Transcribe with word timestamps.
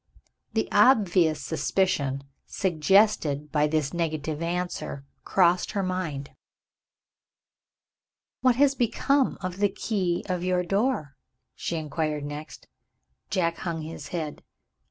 The 0.53 0.67
obvious 0.71 1.43
suspicion, 1.43 2.23
suggested 2.47 3.51
by 3.51 3.67
this 3.67 3.93
negative 3.93 4.41
answer, 4.41 5.05
crossed 5.23 5.73
her 5.73 5.83
mind. 5.83 6.31
"What 8.41 8.55
has 8.55 8.73
become 8.73 9.37
of 9.41 9.57
the 9.59 9.69
key 9.69 10.23
of 10.27 10.43
your 10.43 10.63
door?" 10.63 11.17
she 11.53 11.75
inquired 11.75 12.25
next. 12.25 12.67
Jack 13.29 13.57
hung 13.57 13.83
his 13.83 14.07
head. 14.07 14.41